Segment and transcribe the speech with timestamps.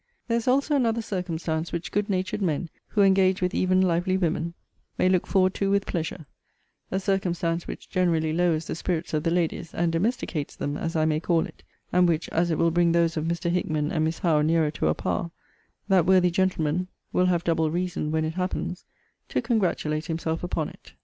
[0.27, 4.55] There is also another circumstance which good natured men, who engage with even lively women,
[4.97, 6.25] may look forward to with pleasure;
[6.89, 11.05] a circumstance which generally lowers the spirits of the ladies, and domesticates them, as I
[11.05, 11.61] may call it;
[11.93, 13.51] and which, as it will bring those of Mr.
[13.51, 15.29] Hickman and Miss Howe nearer to a par,
[15.87, 18.85] that worthy gentleman will have double reason, when it happens,
[19.29, 20.93] to congratulate himself upon it.